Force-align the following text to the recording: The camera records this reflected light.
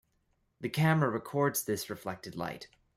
The 0.61 0.69
camera 0.69 1.11
records 1.11 1.63
this 1.65 1.87
reflected 1.87 2.35
light. 2.35 2.67